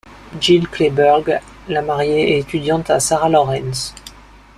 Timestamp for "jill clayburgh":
0.39-1.39